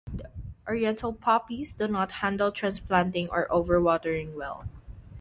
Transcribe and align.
Oriental 0.67 1.13
Poppies 1.13 1.73
do 1.73 1.87
not 1.87 2.11
handle 2.23 2.51
transplanting 2.51 3.29
or 3.29 3.45
over-watering 3.53 4.35
well. 4.35 4.67